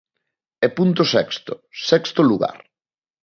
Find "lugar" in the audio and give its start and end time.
2.29-2.57